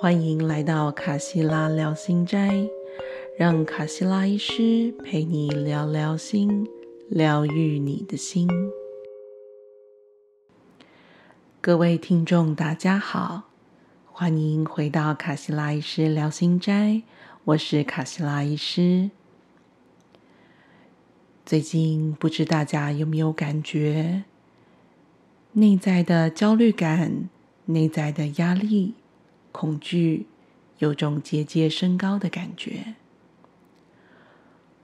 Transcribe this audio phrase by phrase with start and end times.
[0.00, 2.68] 欢迎来到卡西拉聊心斋，
[3.36, 6.68] 让卡西拉医师陪你聊聊心，
[7.08, 8.48] 疗愈你的心。
[11.60, 13.50] 各位听众，大家好，
[14.04, 17.02] 欢迎回到卡西拉医师聊心斋，
[17.46, 19.10] 我是卡西拉医师。
[21.44, 24.22] 最近不知大家有没有感觉，
[25.54, 27.28] 内在的焦虑感、
[27.64, 28.94] 内在的压力。
[29.50, 30.26] 恐惧
[30.78, 32.94] 有种节节升高的感觉，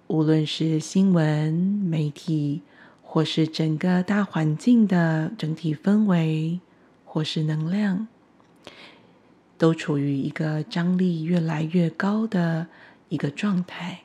[0.09, 2.63] 无论是新闻媒体，
[3.03, 6.59] 或是整个大环境的整体氛围，
[7.05, 8.09] 或是能量，
[9.57, 12.67] 都处于一个张力越来越高的
[13.09, 14.01] 一个状态。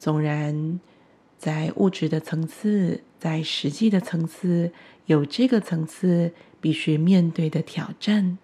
[0.00, 0.80] 纵然
[1.38, 4.72] 在物质的层次，在实际的层次，
[5.06, 6.32] 有这个层次。
[6.60, 8.38] 必须面对的挑战。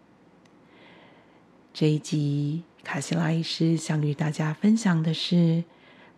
[1.72, 5.64] 这一集，卡西拉医师想与大家分享的是，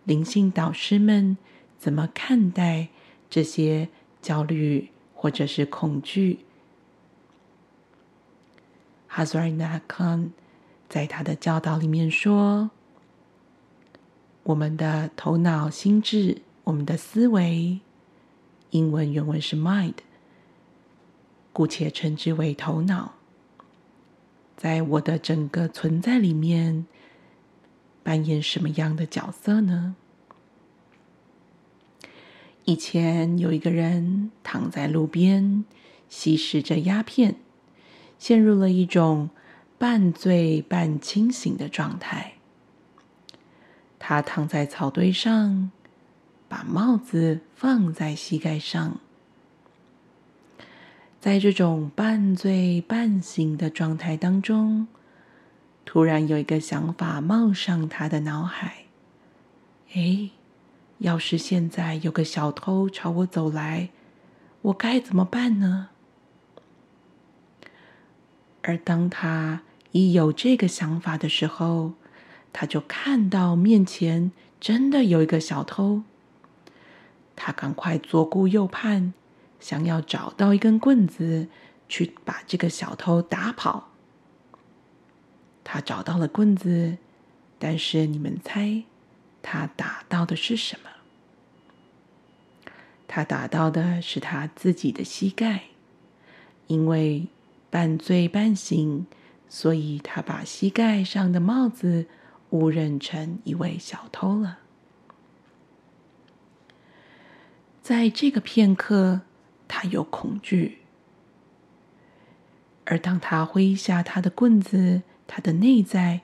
[0.03, 1.37] 灵性导师们
[1.77, 2.89] 怎么看待
[3.29, 3.89] 这些
[4.21, 6.39] 焦虑或者是恐惧。
[9.07, 10.31] 哈苏尔纳康
[10.87, 12.69] 在他的教导里面说
[14.43, 17.79] ：“我们的头脑、心智、我们的思维，
[18.69, 19.95] 英文原文是 mind。”
[21.57, 23.15] 姑且称之为头脑，
[24.55, 26.85] 在我的整个存在里面
[28.03, 29.95] 扮演什么样的角色呢？
[32.65, 35.65] 以前有一个人躺在路边
[36.07, 37.37] 吸食着鸦片，
[38.19, 39.31] 陷入了一种
[39.79, 42.33] 半醉半清醒的状态。
[43.97, 45.71] 他躺在草堆上，
[46.47, 48.99] 把帽子放在膝盖上。
[51.27, 54.87] 在这种半醉半醒的状态当中，
[55.83, 58.85] 突然有一个想法冒上他的脑海
[59.93, 60.29] ：“哎，
[60.99, 63.89] 要是现在有个小偷朝我走来，
[64.61, 65.89] 我该怎么办呢？”
[68.63, 71.95] 而当他一有这个想法的时候，
[72.53, 74.31] 他就看到面前
[74.61, 76.03] 真的有一个小偷。
[77.35, 79.13] 他赶快左顾右盼。
[79.59, 81.47] 想要找到一根棍子
[81.89, 83.89] 去把这个小偷打跑，
[85.63, 86.97] 他找到了棍子，
[87.57, 88.83] 但是你们猜
[89.41, 90.89] 他打到的是什么？
[93.07, 95.63] 他打到的是他自己的膝盖，
[96.67, 97.27] 因为
[97.69, 99.07] 半醉半醒，
[99.49, 102.05] 所以他把膝盖上的帽子
[102.51, 104.59] 误认成一位小偷了。
[107.81, 109.21] 在这个片刻。
[109.67, 110.79] 他有恐惧，
[112.85, 116.21] 而当他挥下他的棍子，他的内在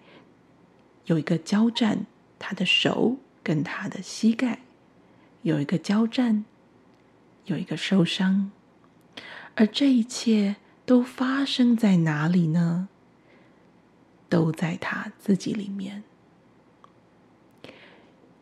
[1.06, 2.06] 有一个交战，
[2.40, 4.60] 他的手跟他的膝盖
[5.42, 6.46] 有一个交战，
[7.46, 8.52] 有一个受伤，
[9.56, 10.56] 而这一切
[10.86, 12.88] 都发生在哪里呢？
[14.30, 16.04] 都在他自己里面。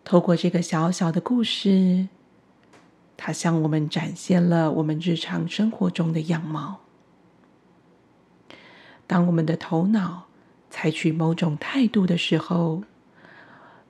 [0.04, 2.08] 透过这个小小的故事。
[3.24, 6.80] 它向我们展现了我们日常生活中的样貌。
[9.06, 10.26] 当我们的头脑
[10.72, 12.82] 采取某种态度的时候，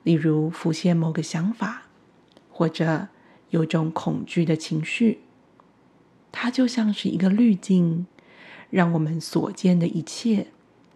[0.02, 1.84] 例如浮现某个想法，
[2.50, 3.08] 或者
[3.48, 5.20] 有种恐惧的情绪，
[6.30, 8.06] 它就像是一个滤镜，
[8.68, 10.48] 让我们所见的一切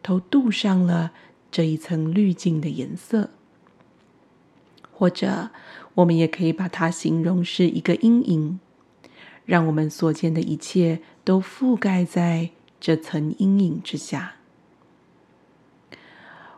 [0.03, 1.13] 都镀上了
[1.51, 3.31] 这一层滤镜的颜色。
[4.99, 5.51] 或者，
[5.93, 8.59] 我们也可以把它形容是一个阴影，
[9.45, 12.49] 让我们所见的一切都覆盖在
[12.81, 14.37] 这层阴影之下。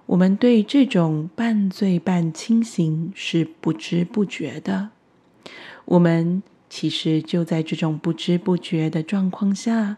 [0.06, 4.90] 我们对这种半醉半清醒是不知不觉的，
[5.86, 9.96] 我们其实就在这种不知不觉的状况下，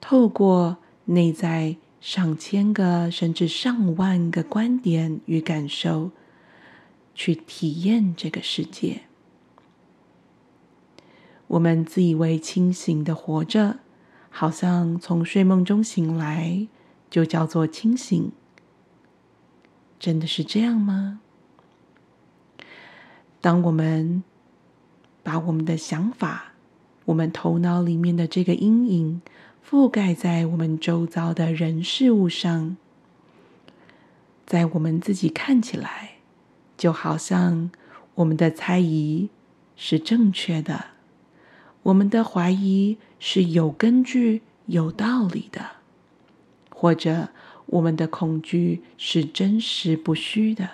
[0.00, 0.76] 透过
[1.06, 6.12] 内在上千个甚至上万个观点与感受。
[7.20, 9.02] 去体验这个世界。
[11.48, 13.80] 我们自以为清醒的活着，
[14.30, 16.66] 好像从睡梦中醒来
[17.10, 18.32] 就叫做清醒。
[19.98, 21.20] 真的是这样吗？
[23.42, 24.24] 当我们
[25.22, 26.54] 把我们的想法、
[27.04, 29.20] 我们头脑里面的这个阴影
[29.68, 32.78] 覆盖在我们周遭的人事物上，
[34.46, 36.19] 在我们自己看起来。
[36.80, 37.70] 就好像
[38.14, 39.28] 我们的猜疑
[39.76, 40.86] 是正确的，
[41.82, 45.72] 我们的怀疑是有根据、有道理的，
[46.70, 47.28] 或者
[47.66, 50.70] 我们的恐惧是真实不虚的。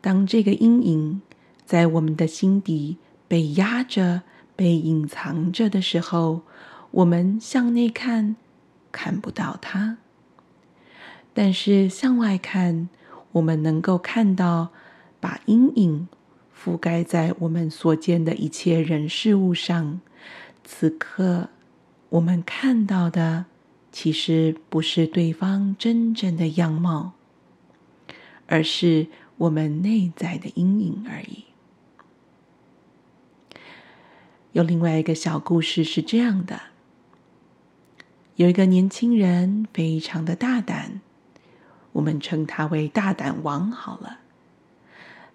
[0.00, 1.20] 当这个阴影
[1.66, 2.96] 在我们的心底
[3.28, 4.22] 被压着、
[4.56, 6.40] 被隐藏着的时候，
[6.92, 8.36] 我们向内看，
[8.90, 9.98] 看不到它；
[11.34, 12.88] 但是向外看，
[13.32, 14.70] 我们能够看到，
[15.20, 16.08] 把阴影
[16.56, 20.00] 覆盖在我们所见的一切人事物上。
[20.64, 21.48] 此刻，
[22.10, 23.46] 我们看到的，
[23.92, 27.12] 其实不是对方真正的样貌，
[28.46, 29.08] 而是。
[29.38, 31.44] 我们内在的阴影而已。
[34.50, 36.60] 有另外一个小故事是这样的：
[38.34, 41.00] 有一个年轻人非常的大胆，
[41.92, 44.18] 我们称他为大胆王好了。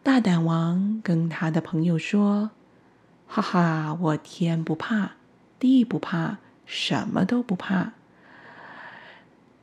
[0.01, 2.51] 大胆王跟他的朋友说
[3.27, 5.11] ：“哈哈，我天不怕
[5.59, 7.93] 地不怕，什么都不怕，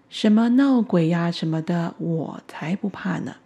[0.08, 3.36] 什么闹鬼呀什么的，我才不怕呢。”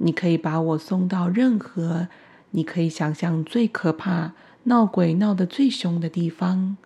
[0.00, 2.06] 你可以把我送到任何
[2.52, 6.76] 你可以想象最可怕、闹鬼闹得最凶的地方，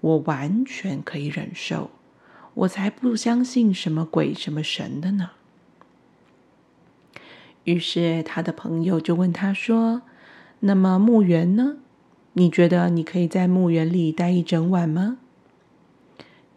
[0.00, 1.90] 我完全可以忍受。
[2.58, 5.30] 我才不相信什么鬼、什么神的呢。
[7.64, 10.02] 于是他的朋友就问他说
[10.60, 11.76] ：“那么墓园呢？
[12.32, 15.18] 你觉得你可以在墓园里待一整晚吗？”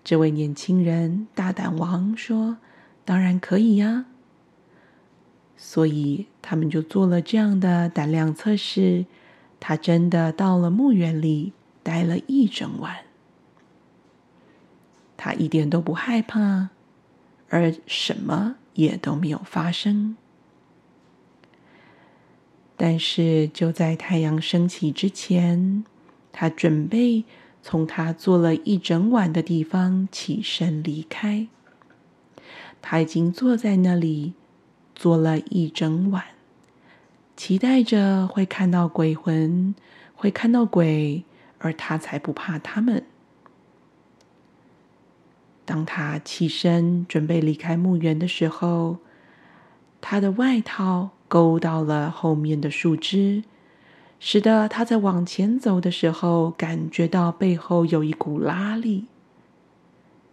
[0.03, 2.57] 这位年轻人大胆王说
[3.06, 4.06] ：“当然可以呀。”
[5.56, 9.06] 所以他们就做了这样的胆量测试。
[9.59, 13.01] 他真的到了墓园里待了一整晚，
[15.23, 16.69] 他一点都不害怕，
[17.50, 20.18] 而什么也都没有发生。
[22.75, 25.83] 但是就在太阳升起之前，
[26.31, 27.25] 他准备
[27.62, 31.47] 从他坐了一整晚的地方起身离开。
[32.81, 34.33] 他已经坐在那里。
[34.94, 36.23] 坐了一整晚，
[37.35, 39.73] 期待着会看到鬼魂，
[40.13, 41.23] 会看到鬼，
[41.57, 43.03] 而他才不怕他们。
[45.63, 48.97] 当他起身准备离开墓园的时候，
[50.01, 53.43] 他的外套勾到了后面的树枝，
[54.19, 59.07] 使得他在往前走的时候感觉到背后有一股拉力。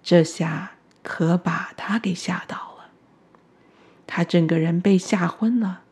[0.02, 0.72] 这下
[1.02, 2.90] 可把他给吓到了。
[4.06, 5.82] 他整个人被吓昏了，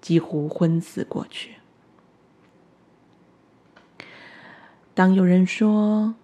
[0.00, 1.56] 几乎昏死过去。
[4.94, 6.14] 当有人说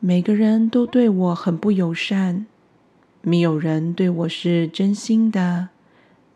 [0.00, 2.46] 每个人都对我很不友善，
[3.20, 5.70] 没有人对我是真心的，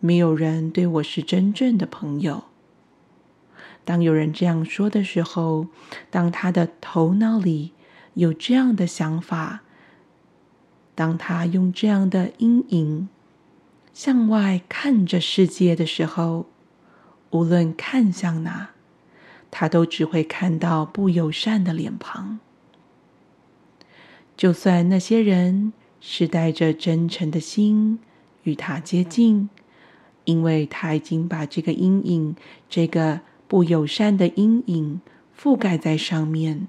[0.00, 2.42] 没有人对我是真正的朋友。
[3.84, 5.68] 当有人这样说的时候，
[6.10, 7.70] 当他的头脑里
[8.14, 9.62] 有这样的想法。
[10.96, 13.08] 当他用这样的阴影
[13.94, 16.46] 向外看着世界的时候，
[17.30, 18.70] 无论看向哪，
[19.52, 22.40] 他都只会看到不友善的脸庞。
[24.42, 28.00] 就算那些人是带着真诚的心
[28.42, 29.48] 与他接近，
[30.24, 32.34] 因为他已经把这个阴影、
[32.68, 35.00] 这个不友善的阴影
[35.38, 36.66] 覆盖在上面，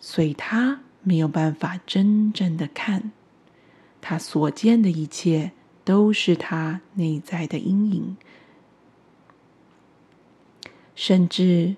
[0.00, 0.80] 所以他。
[1.04, 3.12] 没有办法真正的看，
[4.00, 5.52] 他所见的一切
[5.84, 8.16] 都是他内在的阴影。
[10.96, 11.76] 甚至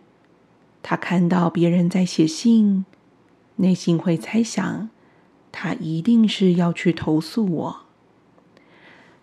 [0.83, 2.85] 他看到别人在写信，
[3.57, 4.91] 内心会猜想，
[5.53, 7.81] 他一定是要去投诉我。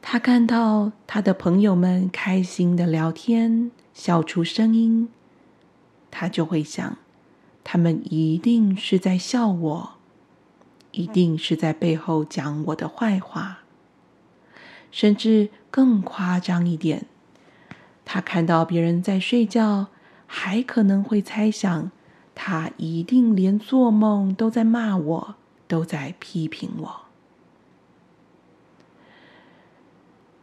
[0.01, 5.09] 他看到他的朋友们开心的聊天，笑出声音，
[6.09, 6.97] 他就会想。
[7.63, 9.91] 他们一定是在笑我，
[10.91, 13.59] 一定是在背后讲我的坏话，
[14.89, 17.05] 甚至更夸张一点，
[18.03, 19.89] 他看到别人在睡觉，
[20.25, 21.91] 还可能会猜想，
[22.33, 25.35] 他一定连做梦都在骂我，
[25.67, 27.01] 都在批评我。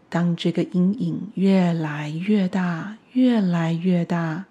[0.09, 4.47] 当这个阴影越来越大，越来越大。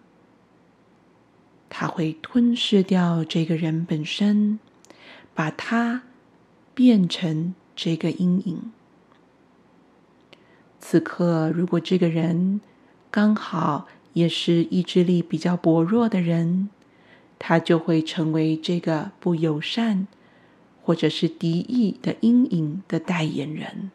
[1.70, 4.60] 他会吞噬掉这个人本身，
[5.34, 6.03] 把他
[6.74, 8.72] 变成这个阴影。
[10.79, 12.62] 此刻，如果这个人
[13.12, 16.70] 刚好也是意志力比较薄弱的人，
[17.39, 20.08] 他就会成为这个不友善
[20.84, 23.91] 或者是敌意的阴影的代言人。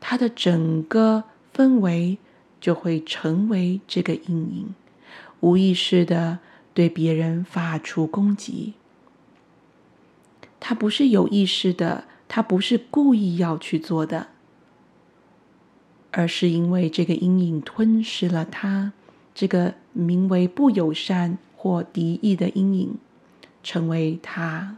[0.00, 1.24] 他的整个
[1.54, 2.18] 氛围
[2.60, 4.74] 就会成为这个阴影。
[5.40, 6.38] 无意识的
[6.72, 8.74] 对别人发出攻击，
[10.58, 14.28] 他不是有意识的，他不是故意要去做的，
[16.10, 18.92] 而是因为这个阴影吞噬了他，
[19.34, 22.96] 这个名为不友善或敌意的阴影，
[23.60, 24.76] 成为他，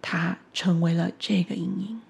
[0.00, 2.00] 他成为了这个阴影。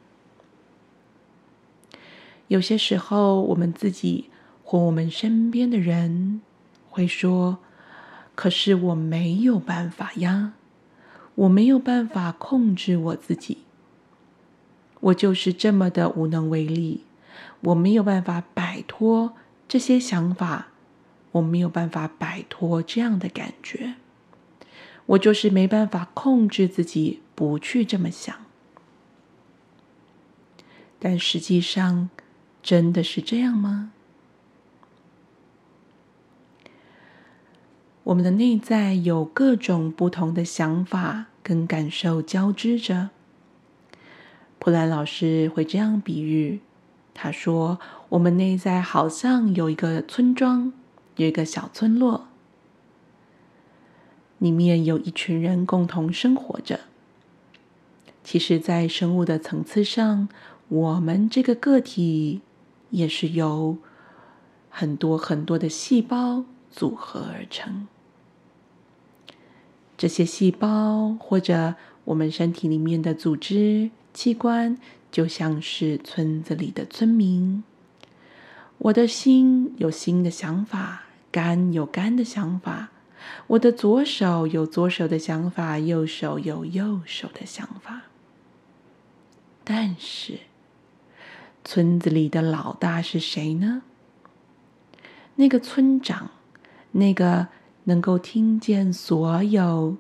[2.48, 4.28] 有些时候，我们自己
[4.62, 6.42] 或我们身边的人
[6.90, 7.56] 会说
[8.36, 10.52] ：“可是我没有办法呀，
[11.34, 13.60] 我没有办法控制我自己，
[15.00, 17.04] 我就是这么的无能为力，
[17.62, 19.32] 我没有办法摆脱
[19.66, 20.68] 这些想法，
[21.34, 23.94] 我没有办法摆脱这样的感觉，
[25.06, 28.34] 我就是没办法控制自己不去这么想。”
[30.98, 32.08] 但实际上，
[32.62, 33.90] 真的是这样吗？
[38.04, 43.10] 我们的内在有各种不同的想法跟感受交织着。
[44.58, 46.60] 普兰老师会这样比喻：
[47.12, 50.72] 他说，我们内在好像有一个村庄，
[51.16, 52.28] 有一个小村落，
[54.38, 56.80] 里面有一群人共同生活着。
[58.22, 60.28] 其实，在生物的层次上，
[60.68, 62.40] 我们这个个体。
[62.90, 63.78] 也是由
[64.70, 67.88] 很多很多的细胞组合而成。
[69.98, 74.78] 这些细胞或者我们身体里面的组织器官，
[75.10, 77.64] 就像是村子里的村民。
[78.78, 81.03] 我的心有新的想法，
[81.34, 82.90] 肝有肝的想法。
[83.48, 88.02] 我的左手有左手的想法，右手有右手的想法。
[89.64, 90.38] 但是。
[91.66, 93.80] 村子里的老大是谁呢？
[95.36, 96.30] 那个村长，
[96.92, 97.48] 那个
[97.84, 99.96] 能够听见所有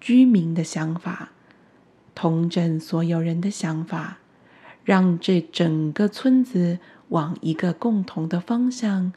[0.00, 1.32] 居民的想法，
[2.14, 4.18] 统整所有人的想法，
[4.84, 9.12] 让这整个村子往一个共同的方向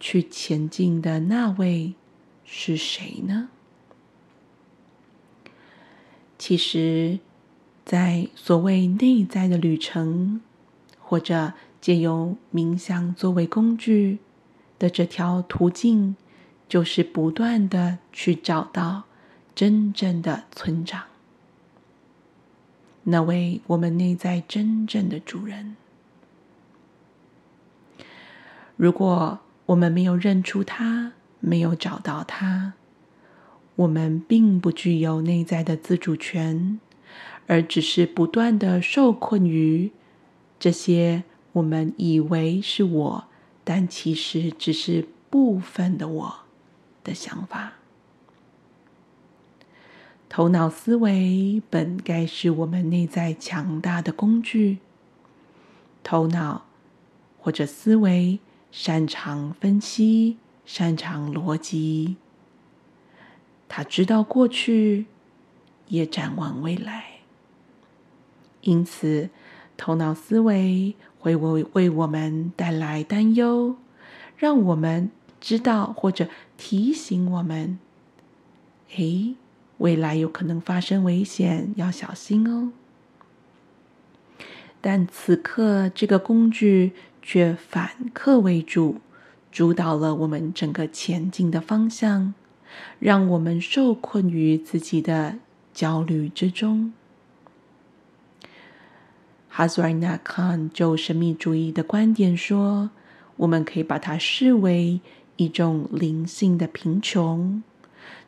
[0.00, 1.94] 去前进的那位
[2.44, 3.50] 是谁呢？
[6.36, 7.20] 其实，
[7.84, 10.40] 在所谓内在的旅程。
[11.02, 14.20] 或者借由冥想作为工具
[14.78, 16.14] 的这条途径，
[16.68, 19.02] 就是不断的去找到
[19.52, 21.02] 真正的村长，
[23.02, 25.74] 那位我们内在真正的主人。
[28.76, 32.74] 如果我们没有认出他，没有找到他，
[33.76, 36.80] 我们并不具有内在的自主权，
[37.46, 39.92] 而只是不断的受困于。
[40.58, 41.22] 这些
[41.52, 43.24] 我们以为是我，
[43.62, 46.34] 但其实只是部分的我
[47.04, 47.74] 的想法。
[50.28, 54.78] 头脑思维本该是我们内在强大的工具。
[56.02, 56.66] 头脑
[57.38, 58.40] 或者思维
[58.72, 62.16] 擅长分析，擅长逻辑，
[63.68, 65.06] 他知道过去，
[65.88, 67.20] 也展望未来，
[68.62, 69.30] 因此。
[69.76, 73.76] 头脑思维会为为我们带来担忧，
[74.36, 75.10] 让我们
[75.40, 77.78] 知道或者提醒我们：
[78.96, 79.36] 诶，
[79.78, 82.72] 未来有可能发生危险，要小心哦。
[84.82, 89.00] 但此刻，这个工具却反客为主，
[89.50, 92.34] 主导了我们整个前进的方向，
[92.98, 95.38] 让我们受困于自己的
[95.72, 96.92] 焦虑之中。
[99.48, 102.90] 哈苏尔纳康就神秘主义的观点说，
[103.36, 105.00] 我们可以把它视为
[105.36, 107.62] 一种灵性的贫穷。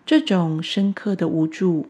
[0.04, 1.86] 这种深刻的无助，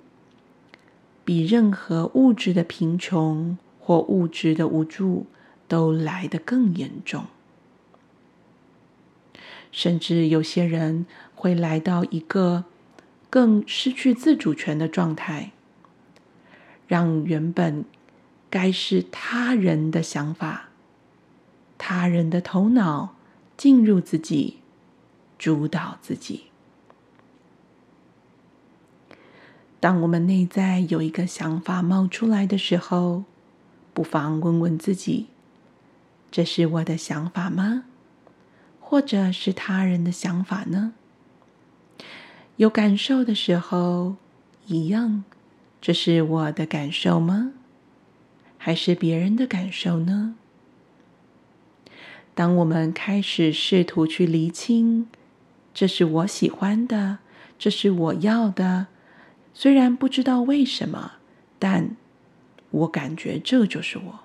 [1.24, 5.26] 比任何物质的贫穷或物质的无助
[5.72, 7.24] 都来得更严重。
[9.70, 12.66] 甚至有些人会来到一个
[13.30, 15.52] 更失去自主权的状态，
[16.86, 17.86] 让原本。
[18.50, 20.68] 该是他人的想法，
[21.78, 23.16] 他人的头脑
[23.56, 24.58] 进入自己，
[25.38, 26.48] 主导自己。
[29.80, 33.24] 当我们内在有一个想法冒出来的时候，
[33.94, 35.28] 不妨问问自己：
[36.32, 37.84] 这是我的想法吗？
[38.80, 40.94] 或者是他人的想法呢？
[42.56, 44.16] 有感受的时候，
[44.66, 45.24] 一样，
[45.80, 47.52] 这是我的感受吗？
[48.56, 50.34] 还是别人的感受呢？
[52.34, 55.06] 当我们开始试图去厘清，
[55.74, 57.18] 这是我喜欢的，
[57.58, 58.86] 这是我要的，
[59.52, 61.12] 虽然不知道为什么，
[61.58, 61.94] 但
[62.70, 64.20] 我感觉这就是我。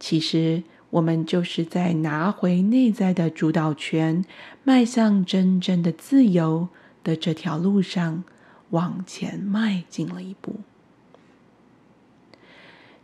[0.00, 4.24] 其实，我们就是在拿回内在的主导权，
[4.64, 6.68] 迈向真正的自由
[7.02, 8.24] 的这条路上
[8.70, 10.60] 往前迈进了一步。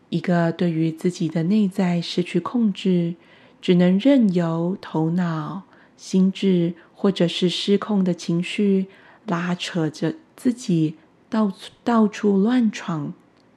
[0.09, 3.17] 一个对于自己的内在失去控制，
[3.61, 5.65] 只能任由头脑、
[5.97, 8.87] 心智或者是失控的情绪
[9.27, 10.95] 拉扯着自己
[11.29, 13.13] 到到处乱闯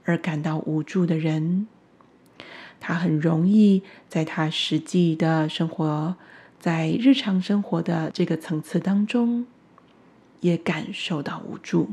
[0.05, 1.67] 而感到无助的人。
[2.79, 6.15] 他很容易在他实际的生活，
[6.59, 9.45] 在日常生活的这个层次当中，
[10.41, 11.89] 也感受到无助。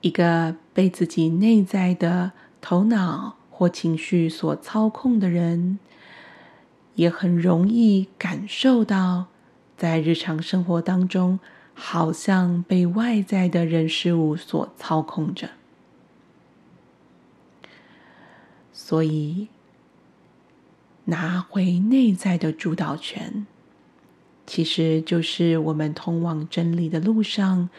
[0.00, 5.78] 一个被自己内在的头脑或情绪所操控的人，
[6.96, 9.26] 也很容易感受到，
[9.76, 11.38] 在日常生活当中，
[11.74, 15.50] 好像被外在的人事物所操控着。
[18.92, 19.48] 所以，
[21.06, 23.46] 拿回内在的主导权，
[24.46, 27.70] 其实就是我们通往真理的路上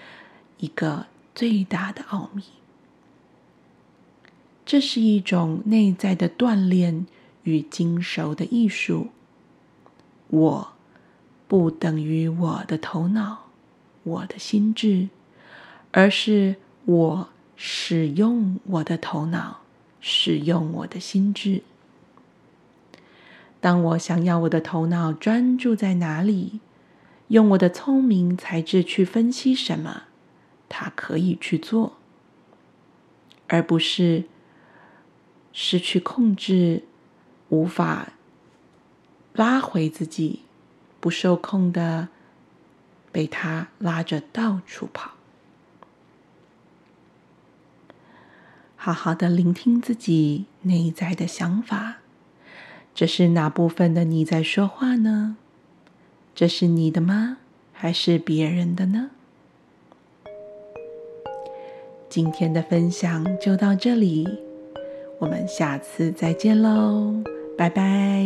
[0.58, 1.06] 一个
[1.36, 2.42] 最大的奥秘。
[4.66, 7.06] 这是一种内在的锻炼
[7.44, 9.10] 与精熟的艺术。
[10.30, 10.74] 我
[11.48, 13.52] 不等于我的头脑、
[14.02, 15.10] 我的心智，
[15.92, 16.56] 而是
[16.86, 19.63] 我使用我的头脑。
[20.06, 21.64] 使用我的心智。
[23.62, 26.60] 当我想要我的头脑专注在哪里，
[27.30, 30.04] 用我的聪明才智去分析什么，
[30.68, 31.94] 它可以去做，
[33.48, 34.26] 而不是
[35.54, 36.84] 失去控制，
[37.48, 38.12] 无法
[39.32, 40.42] 拉回自己，
[41.00, 42.10] 不受控的
[43.14, 45.12] 被他拉着到处跑。
[48.86, 52.00] 好好的聆听自己内在的想法，
[52.94, 55.38] 这是哪部分的你在说话呢？
[56.36, 57.38] 这是你的吗？
[57.72, 59.12] 还是别人的呢？
[62.10, 64.28] 今天的分享就到这里，
[65.18, 67.24] 我们下次再见喽，
[67.58, 68.26] 拜拜。